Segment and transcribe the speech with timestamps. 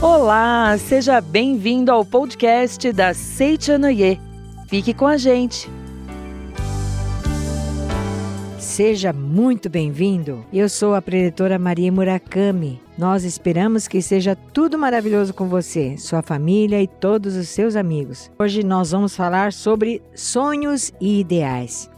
[0.00, 4.20] Olá, seja bem-vindo ao podcast da Seichanoye.
[4.68, 5.70] Fique com a gente.
[8.58, 10.44] Seja muito bem-vindo.
[10.52, 12.80] Eu sou a preletora Maria Murakami.
[12.98, 18.30] Nós esperamos que seja tudo maravilhoso com você, sua família e todos os seus amigos.
[18.38, 21.90] Hoje nós vamos falar sobre sonhos e ideais.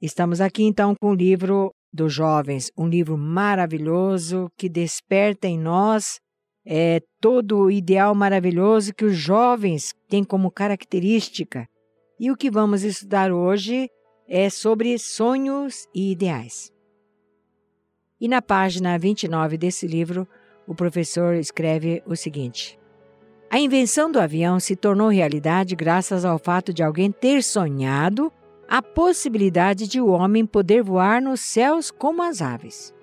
[0.00, 6.18] Estamos aqui então com o livro dos jovens, um livro maravilhoso que desperta em nós
[6.64, 11.66] é, todo o ideal maravilhoso que os jovens têm como característica.
[12.18, 13.88] E o que vamos estudar hoje
[14.28, 16.72] é sobre sonhos e ideais.
[18.20, 20.26] E na página 29 desse livro,
[20.66, 22.78] o professor escreve o seguinte:
[23.50, 28.32] A invenção do avião se tornou realidade graças ao fato de alguém ter sonhado
[28.72, 32.94] a possibilidade de o homem poder voar nos céus como as aves.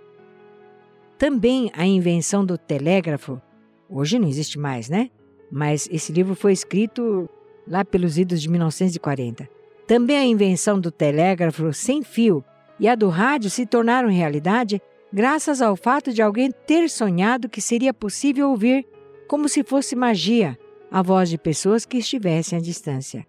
[1.16, 3.40] Também a invenção do telégrafo,
[3.88, 5.12] hoje não existe mais, né?
[5.52, 7.30] Mas esse livro foi escrito
[7.68, 9.48] lá pelos idos de 1940.
[9.86, 12.44] Também a invenção do telégrafo sem fio
[12.80, 14.82] e a do rádio se tornaram realidade
[15.14, 18.88] graças ao fato de alguém ter sonhado que seria possível ouvir,
[19.28, 20.58] como se fosse magia,
[20.90, 23.24] a voz de pessoas que estivessem à distância.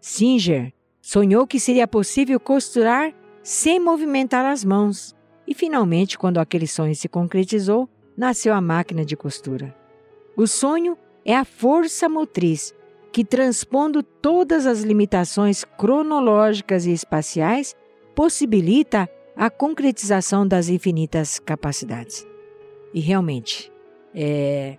[0.00, 0.74] Singer
[1.06, 5.14] Sonhou que seria possível costurar sem movimentar as mãos.
[5.46, 9.72] E finalmente, quando aquele sonho se concretizou, nasceu a máquina de costura.
[10.36, 12.74] O sonho é a força motriz
[13.12, 17.76] que, transpondo todas as limitações cronológicas e espaciais,
[18.12, 22.26] possibilita a concretização das infinitas capacidades.
[22.92, 23.72] E realmente,
[24.12, 24.76] é,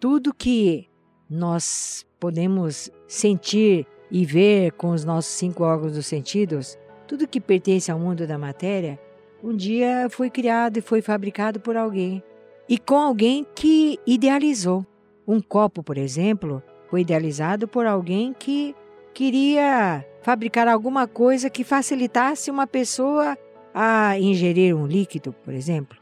[0.00, 0.88] tudo que
[1.28, 7.90] nós podemos sentir e ver com os nossos cinco órgãos dos sentidos, tudo que pertence
[7.90, 8.98] ao mundo da matéria,
[9.42, 12.22] um dia foi criado e foi fabricado por alguém.
[12.68, 14.84] E com alguém que idealizou.
[15.26, 18.74] Um copo, por exemplo, foi idealizado por alguém que
[19.12, 23.36] queria fabricar alguma coisa que facilitasse uma pessoa
[23.74, 25.98] a ingerir um líquido, por exemplo.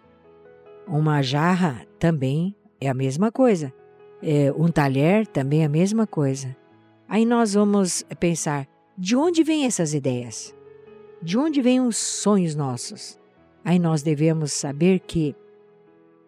[0.86, 3.72] Uma jarra também é a mesma coisa.
[4.22, 6.56] É, um talher também é a mesma coisa.
[7.08, 8.66] Aí nós vamos pensar:
[8.96, 10.54] de onde vêm essas ideias?
[11.22, 13.18] De onde vêm os sonhos nossos?
[13.64, 15.34] Aí nós devemos saber que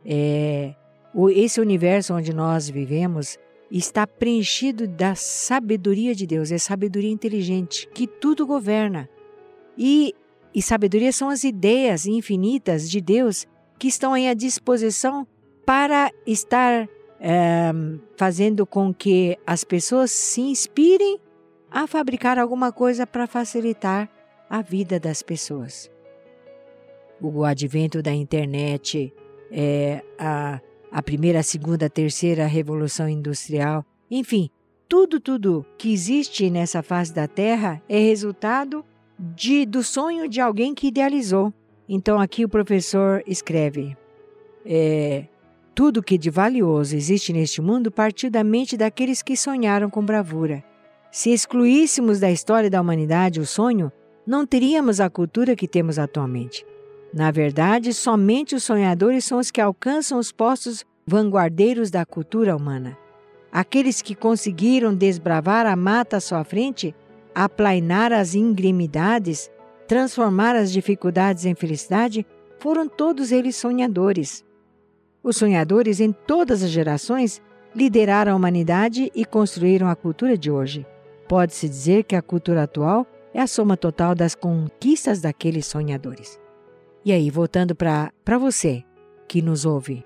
[0.04, 0.75] é,
[1.34, 3.38] esse universo onde nós vivemos
[3.70, 9.09] está preenchido da sabedoria de Deus, é sabedoria inteligente que tudo governa.
[9.76, 10.15] E,
[10.54, 13.47] e sabedoria são as ideias infinitas de Deus
[13.78, 15.26] que estão aí à disposição
[15.66, 16.88] para estar
[17.21, 17.72] é,
[18.16, 21.19] fazendo com que as pessoas se inspirem
[21.71, 24.09] a fabricar alguma coisa para facilitar
[24.49, 25.91] a vida das pessoas.
[27.21, 29.12] O advento da internet,
[29.50, 30.60] é, a,
[30.91, 34.50] a primeira, segunda, terceira revolução industrial, enfim,
[34.88, 38.84] tudo, tudo que existe nessa face da Terra é resultado
[39.19, 41.53] de, do sonho de alguém que idealizou.
[41.88, 43.97] Então aqui o professor escreve:
[44.65, 45.25] é,
[45.76, 50.64] tudo que de valioso existe neste mundo partiu da mente daqueles que sonharam com bravura.
[51.12, 53.92] Se excluíssemos da história da humanidade o sonho,
[54.26, 56.65] não teríamos a cultura que temos atualmente.
[57.12, 62.97] Na verdade, somente os sonhadores são os que alcançam os postos vanguardeiros da cultura humana.
[63.53, 66.94] Aqueles que conseguiram desbravar a mata à sua frente,
[67.34, 69.50] aplainar as ingrimidades,
[69.86, 72.26] transformar as dificuldades em felicidade,
[72.59, 74.46] foram todos eles sonhadores.
[75.27, 77.43] Os sonhadores em todas as gerações
[77.75, 80.87] lideraram a humanidade e construíram a cultura de hoje.
[81.28, 86.39] Pode-se dizer que a cultura atual é a soma total das conquistas daqueles sonhadores.
[87.05, 88.84] E aí, voltando para você
[89.27, 90.05] que nos ouve,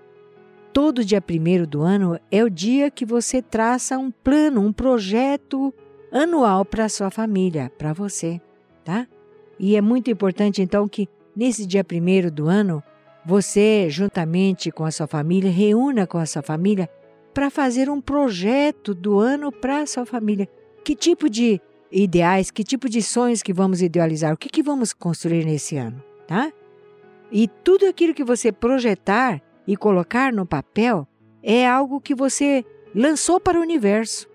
[0.73, 5.71] todo dia primeiro do ano é o dia que você traça um plano, um projeto
[6.11, 8.41] anual para sua família, para você,
[8.83, 9.07] tá?
[9.59, 11.07] E é muito importante então que
[11.37, 12.83] nesse dia primeiro do ano
[13.25, 16.89] você, juntamente com a sua família, reúna com a sua família
[17.35, 20.49] para fazer um projeto do ano para a sua família.
[20.85, 21.61] Que tipo de
[21.93, 24.33] ideais, que tipo de sonhos que vamos idealizar?
[24.33, 26.53] O que, que vamos construir nesse ano, tá?
[27.31, 31.07] E tudo aquilo que você projetar e colocar no papel
[31.43, 32.65] é algo que você
[32.95, 34.29] lançou para o universo.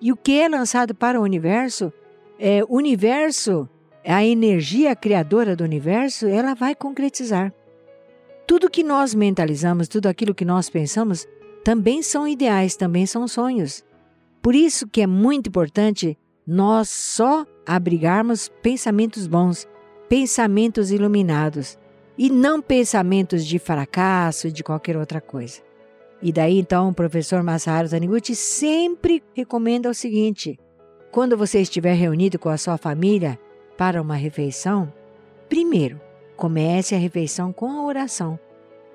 [0.00, 1.92] E o que é lançado para o universo,
[2.38, 3.68] é o universo,
[4.04, 7.52] a energia criadora do universo, ela vai concretizar.
[8.52, 11.26] Tudo que nós mentalizamos, tudo aquilo que nós pensamos,
[11.64, 13.82] também são ideais, também são sonhos.
[14.42, 19.66] Por isso que é muito importante nós só abrigarmos pensamentos bons,
[20.06, 21.78] pensamentos iluminados,
[22.18, 25.62] e não pensamentos de fracasso e de qualquer outra coisa.
[26.20, 30.60] E daí então o professor Masaharu Taniguchi sempre recomenda o seguinte:
[31.10, 33.38] quando você estiver reunido com a sua família
[33.78, 34.92] para uma refeição,
[35.48, 35.98] primeiro,
[36.42, 38.36] comece a refeição com a oração,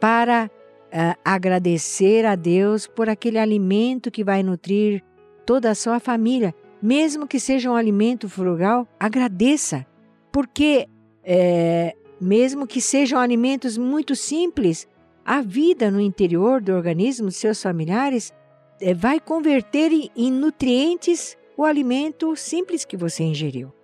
[0.02, 5.02] para uh, agradecer a Deus por aquele alimento que vai nutrir
[5.46, 6.54] toda a sua família.
[6.82, 9.88] Mesmo que seja um alimento frugal, agradeça,
[10.30, 10.90] porque
[11.24, 14.86] é, mesmo que sejam alimentos muito simples,
[15.24, 18.34] a vida no interior do organismo de seus familiares
[18.82, 23.77] é, vai converter em nutrientes o alimento simples que você ingeriu.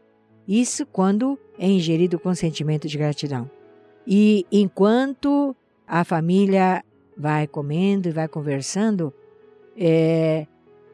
[0.48, 3.50] Isso quando é ingerido com sentimento de gratidão.
[4.06, 5.56] E enquanto
[5.88, 6.84] a família
[7.18, 9.14] vai comendo e vai conversando,
[9.78, 10.46] é,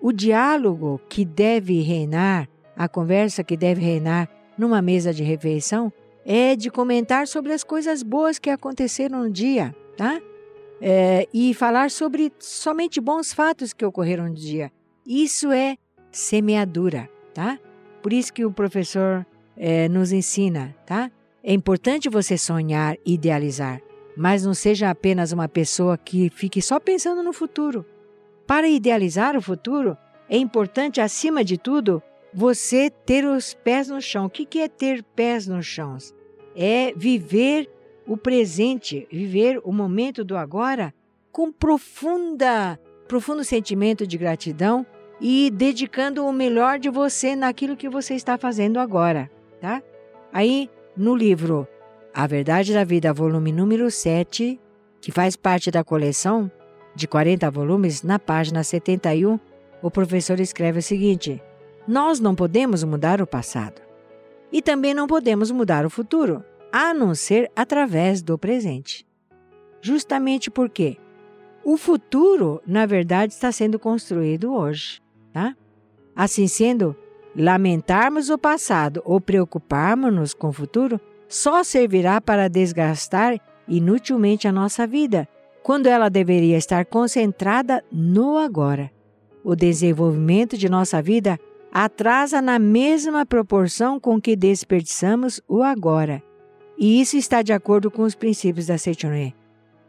[0.01, 5.91] o diálogo que deve reinar, a conversa que deve reinar numa mesa de refeição,
[6.25, 10.21] é de comentar sobre as coisas boas que aconteceram no dia, tá?
[10.81, 14.71] é, e falar sobre somente bons fatos que ocorreram no dia.
[15.05, 15.77] Isso é
[16.11, 17.59] semeadura, tá?
[18.01, 19.25] Por isso que o professor
[19.59, 21.11] é, nos ensina, tá?
[21.43, 23.81] É importante você sonhar, idealizar,
[24.15, 27.85] mas não seja apenas uma pessoa que fique só pensando no futuro.
[28.47, 29.97] Para idealizar o futuro,
[30.29, 32.01] é importante, acima de tudo,
[32.33, 34.25] você ter os pés no chão.
[34.25, 35.97] O que é ter pés no chão?
[36.55, 37.69] É viver
[38.07, 40.93] o presente, viver o momento do agora
[41.31, 44.85] com profunda, profundo sentimento de gratidão
[45.21, 49.29] e dedicando o melhor de você naquilo que você está fazendo agora,
[49.59, 49.81] tá?
[50.31, 51.67] Aí, no livro
[52.13, 54.59] A Verdade da Vida, volume número 7,
[55.01, 56.51] que faz parte da coleção
[56.95, 59.39] de 40 volumes, na página 71,
[59.81, 61.41] o professor escreve o seguinte:
[61.87, 63.81] Nós não podemos mudar o passado
[64.51, 69.05] e também não podemos mudar o futuro a não ser através do presente.
[69.81, 70.97] Justamente porque
[71.63, 75.01] o futuro, na verdade, está sendo construído hoje,
[75.31, 75.55] tá?
[76.15, 76.95] Assim sendo,
[77.39, 84.85] lamentarmos o passado ou preocuparmos-nos com o futuro só servirá para desgastar inutilmente a nossa
[84.85, 85.27] vida,
[85.63, 88.91] quando ela deveria estar concentrada no agora.
[89.41, 91.39] O desenvolvimento de nossa vida
[91.71, 96.21] atrasa na mesma proporção com que desperdiçamos o agora.
[96.77, 99.33] E isso está de acordo com os princípios da Seichoné.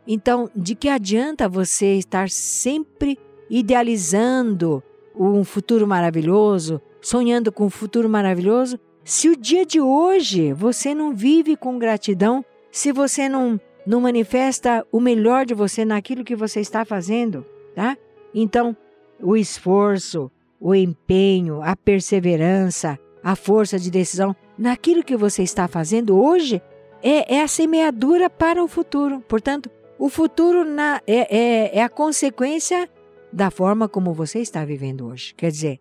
[0.07, 3.19] Então, de que adianta você estar sempre
[3.49, 4.83] idealizando
[5.15, 11.15] um futuro maravilhoso, sonhando com um futuro maravilhoso, se o dia de hoje você não
[11.15, 16.61] vive com gratidão, se você não, não manifesta o melhor de você naquilo que você
[16.61, 17.45] está fazendo,
[17.75, 17.97] tá?
[18.35, 18.77] Então,
[19.21, 20.31] o esforço,
[20.61, 26.63] o empenho, a perseverança, a força de decisão naquilo que você está fazendo hoje
[27.03, 29.21] é, é a semeadura para o futuro.
[29.27, 32.89] Portanto, o futuro na, é, é, é a consequência
[33.33, 35.35] da forma como você está vivendo hoje.
[35.35, 35.81] Quer dizer,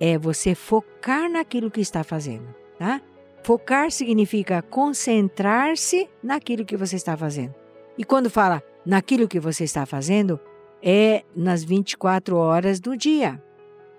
[0.00, 3.00] é você focar naquilo que está fazendo, tá?
[3.42, 7.54] Focar significa concentrar-se naquilo que você está fazendo.
[7.96, 10.40] E quando fala naquilo que você está fazendo,
[10.82, 13.42] é nas 24 horas do dia.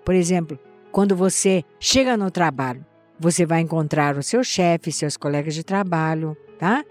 [0.04, 0.58] Por exemplo,
[0.92, 2.84] quando você chega no trabalho,
[3.18, 6.84] você vai encontrar o seu chefe, seus colegas de trabalho, tá?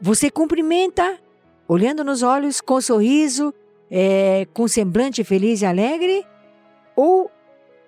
[0.00, 1.18] Você cumprimenta,
[1.68, 3.54] olhando nos olhos, com sorriso,
[3.90, 6.26] é, com semblante feliz e alegre,
[6.96, 7.30] ou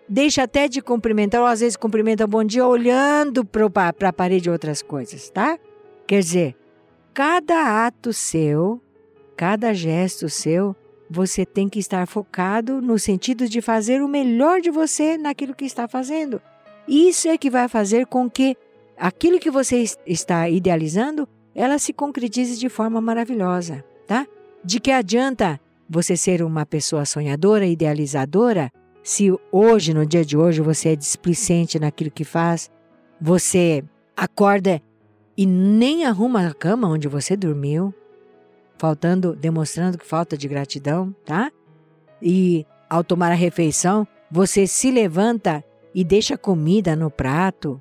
[0.08, 4.82] deixa até de cumprimentar, ou às vezes cumprimenta bom dia olhando para a parede outras
[4.82, 5.58] coisas, tá?
[6.06, 6.56] Quer dizer,
[7.12, 8.80] cada ato seu,
[9.36, 10.76] cada gesto seu,
[11.08, 15.64] você tem que estar focado no sentido de fazer o melhor de você naquilo que
[15.64, 16.40] está fazendo.
[16.86, 18.56] Isso é que vai fazer com que
[18.96, 24.26] aquilo que você está idealizando, ela se concretize de forma maravilhosa, tá?
[24.62, 28.70] De que adianta você ser uma pessoa sonhadora, idealizadora,
[29.04, 32.70] se hoje, no dia de hoje, você é displicente naquilo que faz,
[33.20, 33.84] você
[34.16, 34.80] acorda
[35.36, 37.92] e nem arruma a cama onde você dormiu,
[38.78, 41.52] faltando, demonstrando que falta de gratidão, tá?
[42.22, 45.62] E ao tomar a refeição, você se levanta
[45.94, 47.80] e deixa comida no prato,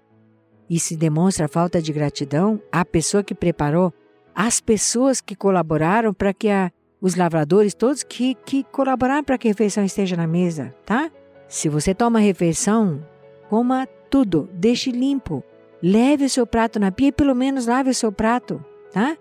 [0.70, 3.94] e se demonstra falta de gratidão à pessoa que preparou
[4.36, 6.72] as pessoas que colaboraram para que a,
[7.04, 11.12] os lavradores, todos que, que colaboraram para que a refeição esteja na mesa, tá?
[11.50, 13.06] Se você toma refeição,
[13.50, 15.44] coma tudo, deixe limpo.
[15.82, 19.18] Leve o seu prato na pia e pelo menos lave o seu prato, tá?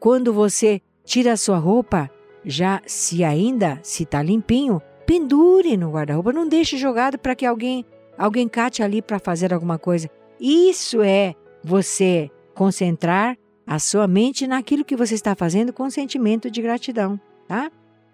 [0.00, 2.10] Quando você tira a sua roupa,
[2.44, 7.86] já se ainda se está limpinho, pendure no guarda-roupa, não deixe jogado para que alguém
[8.18, 10.10] alguém cate ali para fazer alguma coisa.
[10.40, 16.60] Isso é você concentrar a sua mente naquilo que você está fazendo com sentimento de
[16.60, 17.18] gratidão,
[17.48, 17.70] tá?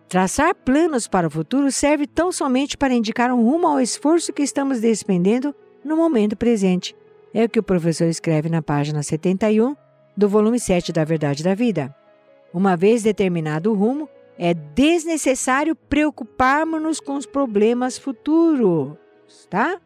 [0.08, 4.42] Traçar planos para o futuro serve tão somente para indicar um rumo ao esforço que
[4.42, 5.54] estamos despendendo
[5.84, 6.96] no momento presente.
[7.32, 9.76] É o que o professor escreve na página 71
[10.16, 11.94] do volume 7 da Verdade da Vida.
[12.52, 18.96] Uma vez determinado o rumo, é desnecessário preocuparmos-nos com os problemas futuros,
[19.48, 19.80] tá?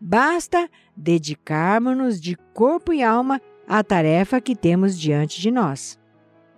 [0.00, 5.98] Basta dedicarmos-nos de corpo e alma à tarefa que temos diante de nós.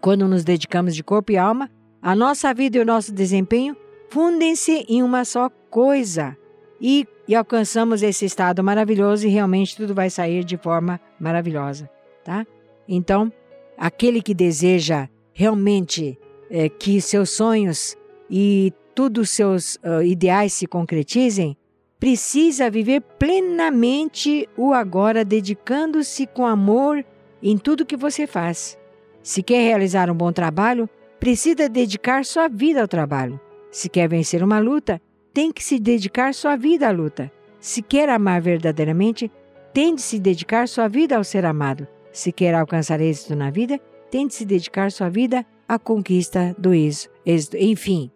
[0.01, 1.69] Quando nos dedicamos de corpo e alma,
[2.01, 3.77] a nossa vida e o nosso desempenho
[4.09, 6.37] fundem-se em uma só coisa
[6.81, 11.91] e, e, alcançamos esse estado maravilhoso e realmente tudo vai sair de forma maravilhosa,
[12.25, 12.47] tá?
[12.89, 13.31] Então,
[13.77, 17.97] aquele que deseja realmente é, que seus sonhos
[18.31, 21.57] e todos os seus uh, ideais se concretizem,
[22.01, 27.05] precisa viver plenamente o agora, dedicando-se com amor
[27.43, 28.79] em tudo que você faz.
[29.23, 30.89] Se quer realizar um bom trabalho,
[31.21, 33.39] precisa dedicar sua vida ao trabalho.
[33.71, 35.01] Se quer vencer uma luta,
[35.33, 37.31] tem que se dedicar sua vida à luta.
[37.61, 39.31] Se quer amar verdadeiramente,
[39.75, 41.87] tem de se dedicar sua vida ao ser amado.
[42.11, 43.79] Se quer alcançar êxito na vida,
[44.11, 47.57] tem de se dedicar sua vida à conquista do êxito.
[47.59, 48.11] Enfim,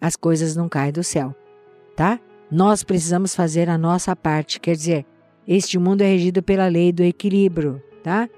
[0.00, 1.36] as coisas não caem do céu,
[1.94, 2.18] tá?
[2.50, 5.06] Nós precisamos fazer a nossa parte, quer dizer,
[5.46, 8.28] este mundo é regido pela lei do equilíbrio, tá?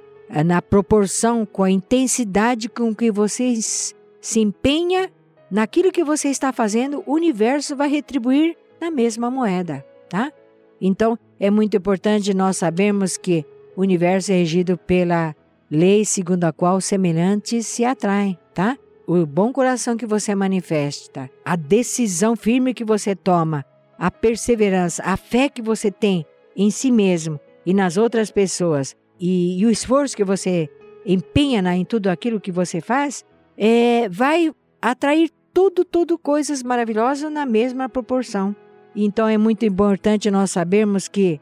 [0.44, 3.54] Na proporção, com a intensidade com que você
[4.20, 5.10] se empenha
[5.50, 10.32] naquilo que você está fazendo, o universo vai retribuir na mesma moeda, tá?
[10.80, 13.44] Então, é muito importante nós sabermos que
[13.76, 15.34] o universo é regido pela
[15.70, 18.76] lei segundo a qual semelhantes se atraem, tá?
[19.06, 23.64] O bom coração que você manifesta, a decisão firme que você toma,
[24.00, 26.24] a perseverança, a fé que você tem
[26.56, 30.70] em si mesmo e nas outras pessoas e, e o esforço que você
[31.04, 33.22] empenha em tudo aquilo que você faz,
[33.58, 38.56] é, vai atrair tudo, tudo coisas maravilhosas na mesma proporção.
[38.96, 41.38] Então é muito importante nós sabermos que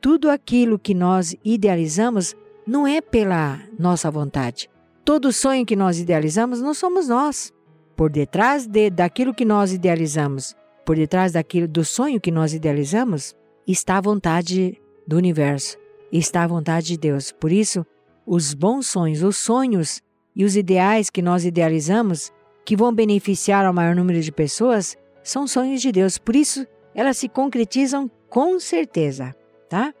[0.00, 2.34] tudo aquilo que nós idealizamos
[2.66, 4.68] não é pela nossa vontade.
[5.04, 7.52] Todo sonho que nós idealizamos não somos nós.
[7.94, 10.56] Por detrás de, daquilo que nós idealizamos
[10.90, 15.78] por detrás daquilo do sonho que nós idealizamos, está a vontade do universo,
[16.10, 17.30] está a vontade de Deus.
[17.30, 17.86] Por isso,
[18.26, 20.02] os bons sonhos, os sonhos
[20.34, 22.32] e os ideais que nós idealizamos,
[22.64, 26.18] que vão beneficiar ao maior número de pessoas, são sonhos de Deus.
[26.18, 29.32] Por isso, elas se concretizam com certeza,
[29.68, 29.94] tá?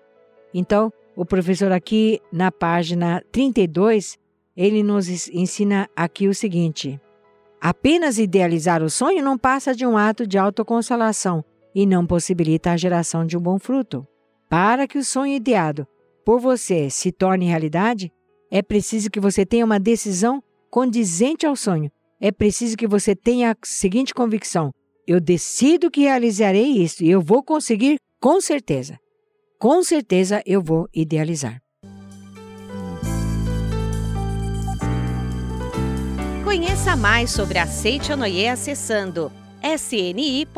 [0.52, 4.18] Então, o professor aqui na página 32,
[4.56, 7.00] ele nos ensina aqui o seguinte:
[7.60, 12.76] Apenas idealizar o sonho não passa de um ato de autoconsolação e não possibilita a
[12.76, 14.06] geração de um bom fruto.
[14.48, 15.86] Para que o sonho ideado
[16.24, 18.10] por você se torne realidade,
[18.50, 21.90] é preciso que você tenha uma decisão condizente ao sonho.
[22.18, 24.72] É preciso que você tenha a seguinte convicção:
[25.06, 28.98] eu decido que realizarei isso e eu vou conseguir com certeza.
[29.58, 31.60] Com certeza eu vou idealizar.
[36.50, 39.30] Conheça mais sobre a Seite Anoye acessando
[39.62, 40.50] sni.org.br.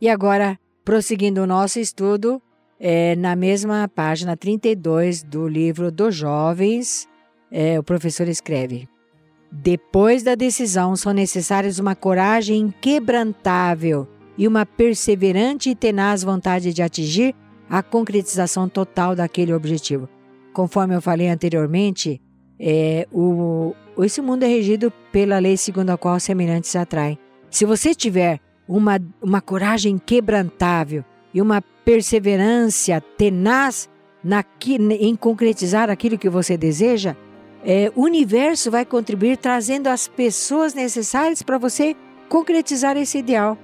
[0.00, 2.40] E agora, prosseguindo o nosso estudo,
[2.78, 7.08] é, na mesma página 32 do livro dos Jovens,
[7.50, 8.88] é, o professor escreve:
[9.50, 14.06] Depois da decisão, são necessárias uma coragem inquebrantável
[14.38, 17.34] e uma perseverante e tenaz vontade de atingir
[17.68, 20.08] a concretização total daquele objetivo.
[20.52, 22.22] Conforme eu falei anteriormente,
[22.64, 27.18] é, o, esse mundo é regido pela lei segundo a qual semelhantes se atraem.
[27.50, 28.38] Se você tiver
[28.68, 31.04] uma, uma coragem quebrantável
[31.34, 33.90] e uma perseverança tenaz
[34.22, 37.16] naqui, em concretizar aquilo que você deseja,
[37.64, 41.96] é, o universo vai contribuir trazendo as pessoas necessárias para você
[42.28, 43.58] concretizar esse ideal.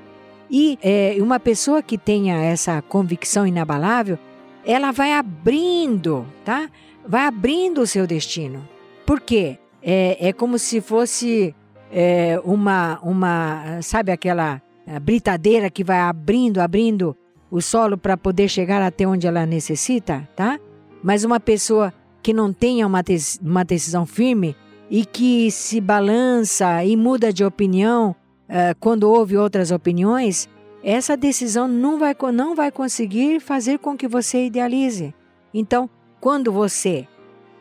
[0.51, 4.19] E é, uma pessoa que tenha essa convicção inabalável,
[4.65, 6.69] ela vai abrindo, tá?
[7.07, 8.67] Vai abrindo o seu destino.
[9.09, 9.59] Por quê?
[9.83, 11.55] É, é como se fosse
[11.91, 17.17] é, uma, uma, sabe aquela é, britadeira que vai abrindo, abrindo
[17.51, 20.61] o solo para poder chegar até onde ela necessita, tá?
[21.03, 21.91] Mas uma pessoa
[22.23, 23.03] que não tenha uma,
[23.41, 24.55] uma decisão firme
[24.91, 30.51] e que se balança e muda de opinião uh, quando houve outras opiniões,
[30.85, 35.15] essa decisão não vai, não vai conseguir fazer com que você idealize.
[35.55, 35.89] Então,
[36.21, 37.09] quando você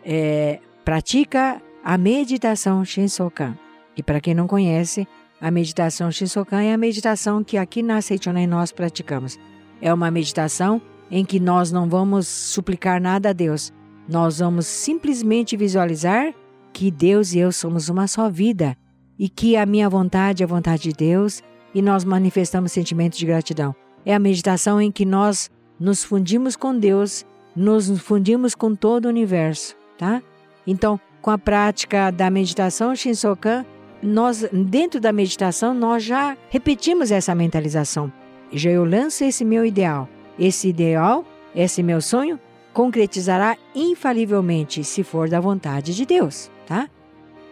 [0.03, 3.57] é, pratica a meditação Shinsokan,
[3.97, 5.05] e para quem não conhece,
[5.41, 9.37] a meditação Shinsokan é a meditação que aqui na Seichonen nós praticamos.
[9.81, 13.73] É uma meditação em que nós não vamos suplicar nada a Deus.
[14.07, 16.33] Nós vamos simplesmente visualizar
[16.71, 18.77] que Deus e eu somos uma só vida
[19.19, 21.43] e que a minha vontade é a vontade de Deus
[21.75, 23.75] e nós manifestamos sentimentos de gratidão.
[24.05, 29.09] É a meditação em que nós nos fundimos com Deus, nos fundimos com todo o
[29.09, 30.23] universo, tá?
[30.67, 33.65] Então, com a prática da meditação Shinsokan,
[34.03, 38.11] nós dentro da meditação nós já repetimos essa mentalização.
[38.51, 40.07] Já eu lanço esse meu ideal.
[40.37, 42.39] Esse ideal, esse meu sonho
[42.73, 46.87] concretizará infalivelmente se for da vontade de Deus, tá?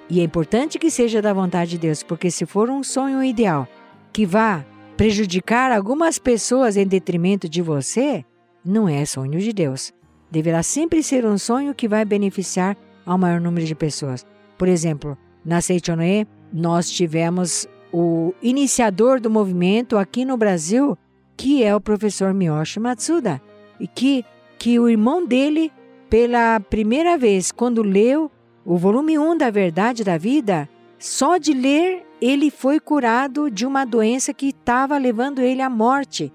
[0.07, 3.67] E é importante que seja da vontade de Deus, porque se for um sonho ideal
[4.13, 4.63] que vá
[4.95, 8.23] prejudicar algumas pessoas em detrimento de você,
[8.63, 9.91] não é sonho de Deus.
[10.29, 14.25] Deverá sempre ser um sonho que vai beneficiar ao maior número de pessoas.
[14.57, 20.97] Por exemplo, na Seichonoe, nós tivemos o iniciador do movimento aqui no Brasil,
[21.37, 23.41] que é o professor Miyoshi Matsuda,
[23.79, 24.25] e que,
[24.57, 25.71] que o irmão dele,
[26.09, 28.31] pela primeira vez, quando leu
[28.65, 33.85] o volume 1 da Verdade da Vida, só de ler ele foi curado de uma
[33.85, 36.31] doença que estava levando ele à morte,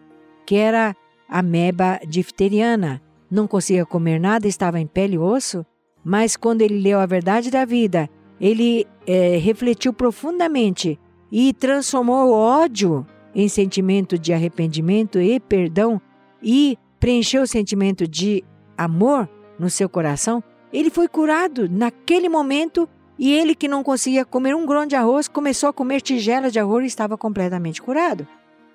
[0.46, 0.94] que era
[1.28, 3.02] a meba difteriana.
[3.30, 5.64] Não conseguia comer nada, estava em pele e osso,
[6.04, 8.08] mas quando ele leu a Verdade da Vida,
[8.40, 10.98] ele é, refletiu profundamente
[11.30, 16.00] e transformou o ódio em sentimento de arrependimento e perdão
[16.42, 18.42] e preencheu o sentimento de
[18.76, 19.28] amor
[19.58, 20.42] no seu coração,
[20.72, 22.88] ele foi curado naquele momento
[23.18, 26.58] e ele que não conseguia comer um grão de arroz começou a comer tigelas de
[26.58, 28.26] arroz e estava completamente curado.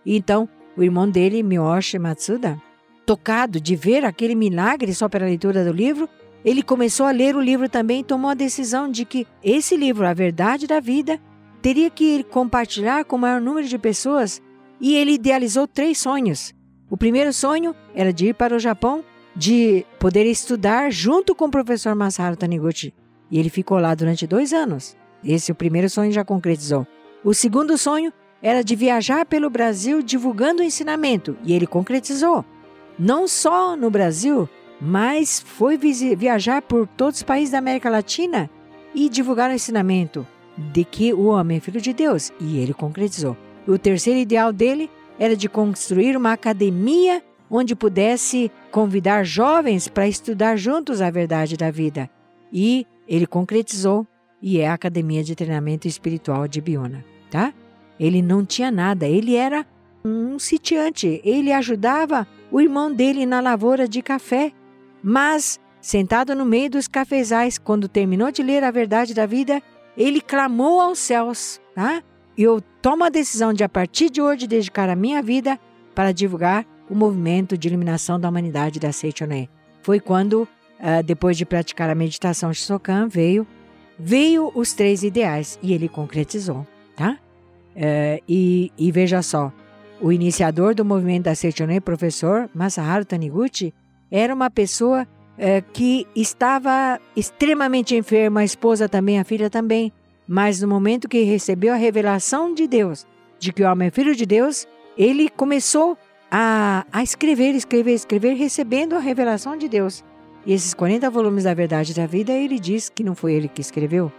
[0.06, 2.62] então, o irmão dele, Miyoshi Matsuda,
[3.06, 6.10] tocado de ver aquele milagre só pela leitura do livro,
[6.46, 10.06] ele começou a ler o livro também e tomou a decisão de que esse livro,
[10.06, 11.20] A Verdade da Vida,
[11.60, 14.40] teria que compartilhar com o maior número de pessoas
[14.80, 16.54] e ele idealizou três sonhos.
[16.88, 19.04] O primeiro sonho era de ir para o Japão
[19.36, 22.94] de poder estudar junto com o professor Masaru Taniguchi.
[23.32, 24.96] E ele ficou lá durante dois anos.
[25.24, 26.86] Esse o primeiro sonho já concretizou.
[27.24, 32.46] O segundo sonho era de viajar pelo Brasil divulgando o ensinamento, e ele concretizou.
[33.00, 34.48] Não só no Brasil,
[34.80, 38.50] mas foi viajar por todos os países da América Latina
[38.94, 40.26] e divulgar o ensinamento
[40.58, 43.36] de que o homem é filho de Deus, e ele concretizou.
[43.68, 50.56] O terceiro ideal dele era de construir uma academia onde pudesse convidar jovens para estudar
[50.56, 52.10] juntos a verdade da vida.
[52.52, 54.08] E ele concretizou
[54.42, 57.54] e é a Academia de Treinamento Espiritual de Biona, tá?
[58.00, 59.66] Ele não tinha nada, ele era
[60.04, 64.52] um sitiante, ele ajudava o irmão dele na lavoura de café.
[65.08, 69.62] Mas, sentado no meio dos cafezais, quando terminou de ler a verdade da vida,
[69.96, 72.02] ele clamou aos céus, tá?
[72.36, 75.60] Eu tomo a decisão de, a partir de hoje, dedicar a minha vida
[75.94, 79.48] para divulgar o movimento de iluminação da humanidade da Seichoné.
[79.84, 80.42] Foi quando,
[80.80, 83.46] uh, depois de praticar a meditação Shisokan, veio,
[84.00, 86.66] veio os três ideais e ele concretizou,
[86.96, 87.20] tá?
[87.76, 89.54] Uh, e, e, veja só,
[90.02, 93.72] o iniciador do movimento da Seichoné, professor Masaharu Taniguchi,
[94.18, 99.92] era uma pessoa uh, que estava extremamente enferma, a esposa também, a filha também,
[100.26, 103.06] mas no momento que recebeu a revelação de Deus,
[103.38, 104.66] de que o homem é filho de Deus,
[104.98, 105.98] ele começou
[106.32, 110.02] a, a escrever, escrever, escrever, recebendo a revelação de Deus.
[110.46, 113.60] E esses 40 volumes da Verdade da Vida, ele diz que não foi ele que
[113.60, 114.10] escreveu,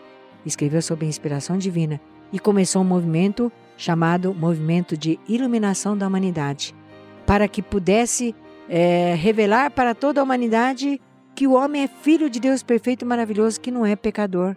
[0.44, 1.98] escreveu sob a inspiração divina
[2.30, 6.74] e começou um movimento chamado Movimento de Iluminação da Humanidade,
[7.24, 8.34] para que pudesse
[8.68, 11.00] é, revelar para toda a humanidade
[11.34, 14.56] que o homem é filho de Deus perfeito e maravilhoso, que não é pecador.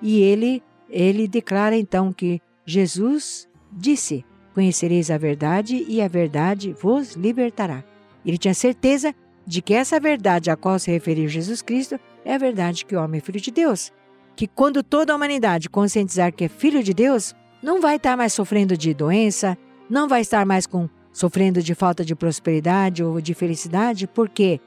[0.00, 7.14] E ele, ele declara então que Jesus disse: Conhecereis a verdade e a verdade vos
[7.14, 7.82] libertará.
[8.24, 9.14] Ele tinha certeza
[9.46, 13.02] de que essa verdade a qual se referiu Jesus Cristo é a verdade que o
[13.02, 13.90] homem é filho de Deus.
[14.36, 18.32] Que quando toda a humanidade conscientizar que é filho de Deus, não vai estar mais
[18.34, 19.56] sofrendo de doença,
[19.88, 24.60] não vai estar mais com, sofrendo de falta de prosperidade ou de felicidade, porque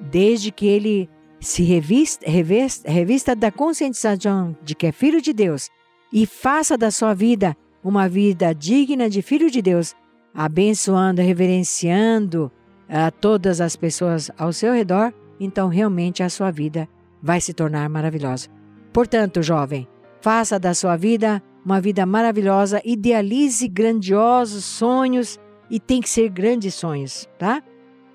[0.00, 1.10] desde que ele
[1.40, 5.68] se revista, revista, revista da conscientização de que é filho de Deus
[6.12, 9.96] e faça da sua vida uma vida digna de filho de Deus,
[10.32, 12.52] abençoando, reverenciando
[12.88, 16.88] a todas as pessoas ao seu redor, então realmente a sua vida
[17.20, 18.48] vai se tornar maravilhosa.
[18.92, 19.88] Portanto, jovem,
[20.20, 26.74] faça da sua vida uma vida maravilhosa, idealize grandiosos sonhos e tem que ser grandes
[26.74, 27.62] sonhos, tá?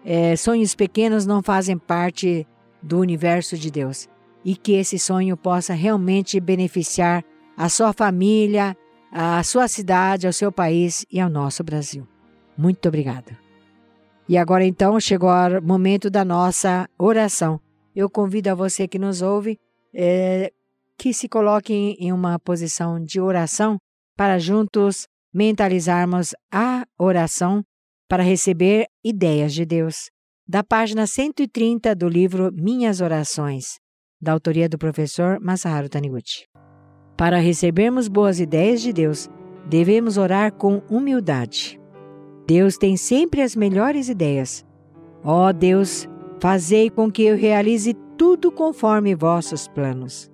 [0.06, 2.48] É, sonhos pequenos não fazem parte
[2.82, 4.08] do universo de Deus
[4.44, 7.24] e que esse sonho possa realmente beneficiar
[7.58, 8.76] a sua família,
[9.12, 12.08] a sua cidade, ao seu país e ao nosso Brasil.
[12.58, 13.38] Muito obrigada.
[14.28, 17.60] E agora então chegou o momento da nossa oração.
[17.96, 19.60] Eu convido a você que nos ouve
[19.94, 20.54] é,
[20.98, 23.78] que se coloque em uma posição de oração
[24.16, 27.64] para juntos mentalizarmos a oração
[28.08, 30.10] para receber ideias de Deus.
[30.48, 33.80] Da página 130 do livro Minhas Orações,
[34.20, 36.46] da autoria do professor Masaharu Taniguchi.
[37.16, 39.30] Para recebermos boas ideias de Deus,
[39.70, 41.80] devemos orar com humildade.
[42.48, 44.66] Deus tem sempre as melhores ideias.
[45.24, 46.08] Ó oh Deus,
[46.40, 50.32] fazei com que eu realize tudo conforme vossos planos.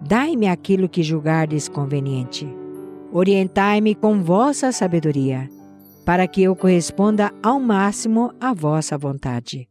[0.00, 2.46] Dai-me aquilo que julgardes conveniente.
[3.12, 5.48] Orientai-me com vossa sabedoria,
[6.04, 9.68] para que eu corresponda ao máximo à vossa vontade.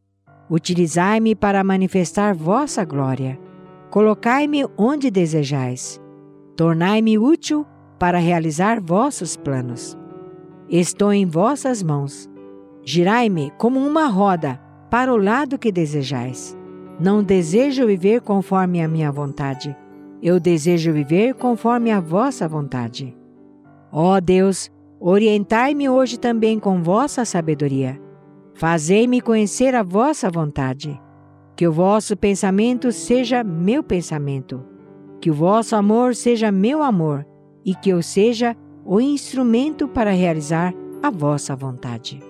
[0.50, 3.38] Utilizai-me para manifestar vossa glória.
[3.90, 6.00] Colocai-me onde desejais.
[6.56, 7.66] Tornai-me útil
[7.98, 9.96] para realizar vossos planos.
[10.68, 12.28] Estou em vossas mãos.
[12.84, 16.56] Girai-me como uma roda para o lado que desejais.
[16.98, 19.76] Não desejo viver conforme a minha vontade
[20.22, 23.16] eu desejo viver conforme a vossa vontade.
[23.90, 24.70] Ó Deus,
[25.00, 28.00] orientai-me hoje também com vossa sabedoria.
[28.54, 31.00] Fazei-me conhecer a vossa vontade.
[31.56, 34.64] Que o vosso pensamento seja meu pensamento.
[35.20, 37.26] Que o vosso amor seja meu amor.
[37.64, 40.72] E que eu seja o instrumento para realizar
[41.02, 42.20] a vossa vontade.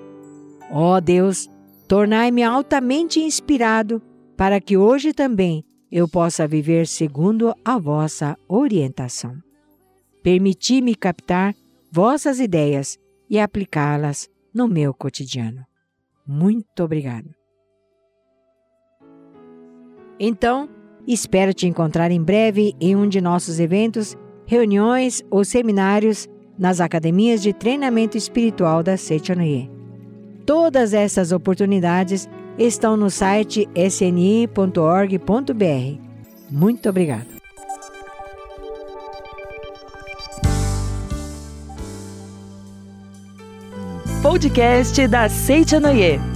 [0.71, 1.49] Ó Deus,
[1.87, 4.03] tornai-me altamente inspirado
[4.37, 9.48] para que hoje também eu possa viver segundo a vossa orientação.
[10.23, 11.55] Permiti-me captar
[11.91, 12.99] vossas ideias
[13.31, 15.65] e aplicá-las no meu cotidiano.
[16.27, 17.31] Muito obrigado.
[20.21, 20.69] Então,
[21.07, 26.29] espero te encontrar em breve em um de nossos eventos, reuniões ou seminários
[26.59, 29.71] nas academias de treinamento espiritual da Seichonoye.
[30.45, 32.29] Todas essas oportunidades
[32.59, 35.19] estão no site sni.org.br.
[36.51, 37.38] Muito obrigada.
[44.39, 46.28] Podcast da Seite Noyer.